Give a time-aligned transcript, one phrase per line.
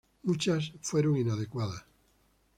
[0.23, 1.85] Muchas fueron inadecuadas.